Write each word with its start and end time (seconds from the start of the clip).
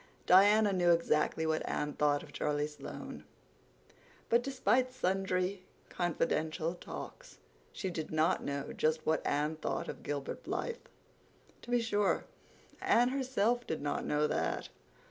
Diana 0.25 0.73
knew 0.73 0.89
exactly 0.89 1.45
what 1.45 1.61
Anne 1.69 1.93
thought 1.93 2.23
of 2.23 2.33
Charlie 2.33 2.65
Sloane; 2.65 3.23
but, 4.29 4.41
despite 4.41 4.91
sundry 4.91 5.63
confidential 5.89 6.73
talks, 6.73 7.37
she 7.71 7.91
did 7.91 8.09
not 8.11 8.43
know 8.43 8.73
just 8.73 9.05
what 9.05 9.21
Anne 9.27 9.57
thought 9.57 9.87
of 9.87 10.01
Gilbert 10.01 10.41
Blythe. 10.41 10.77
To 11.61 11.69
be 11.69 11.79
sure, 11.79 12.25
Anne 12.81 13.09
herself 13.09 13.67
did 13.67 13.83
not 13.83 14.03
know 14.03 14.25
that. 14.25 14.69